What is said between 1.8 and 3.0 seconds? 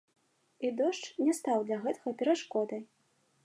гэтага перашкодай.